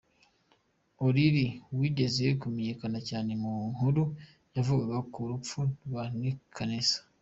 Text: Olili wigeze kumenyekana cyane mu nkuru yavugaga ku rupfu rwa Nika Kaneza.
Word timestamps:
Olili 1.05 1.45
wigeze 1.77 2.25
kumenyekana 2.41 2.99
cyane 3.09 3.31
mu 3.41 3.53
nkuru 3.71 4.03
yavugaga 4.55 4.97
ku 5.11 5.19
rupfu 5.29 5.59
rwa 5.85 6.03
Nika 6.19 6.45
Kaneza. 6.55 6.97